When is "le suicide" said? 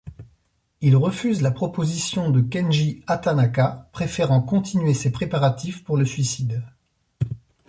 5.95-6.63